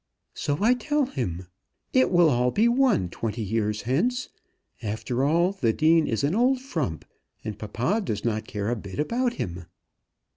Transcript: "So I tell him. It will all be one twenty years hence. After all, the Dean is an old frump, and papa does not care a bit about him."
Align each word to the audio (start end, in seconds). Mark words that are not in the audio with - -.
"So 0.33 0.63
I 0.63 0.73
tell 0.73 1.05
him. 1.05 1.45
It 1.93 2.09
will 2.09 2.31
all 2.31 2.49
be 2.49 2.67
one 2.67 3.07
twenty 3.07 3.43
years 3.43 3.83
hence. 3.83 4.29
After 4.81 5.23
all, 5.23 5.51
the 5.51 5.73
Dean 5.73 6.07
is 6.07 6.23
an 6.23 6.33
old 6.33 6.59
frump, 6.59 7.05
and 7.43 7.59
papa 7.59 8.01
does 8.03 8.25
not 8.25 8.47
care 8.47 8.69
a 8.69 8.75
bit 8.75 8.97
about 8.97 9.33
him." 9.33 9.65